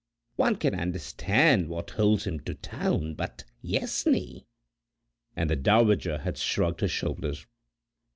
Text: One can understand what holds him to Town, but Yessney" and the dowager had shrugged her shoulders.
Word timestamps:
One 0.35 0.55
can 0.55 0.73
understand 0.73 1.69
what 1.69 1.91
holds 1.91 2.23
him 2.25 2.39
to 2.45 2.55
Town, 2.55 3.13
but 3.13 3.43
Yessney" 3.63 4.47
and 5.35 5.47
the 5.47 5.55
dowager 5.55 6.17
had 6.17 6.39
shrugged 6.39 6.81
her 6.81 6.87
shoulders. 6.87 7.45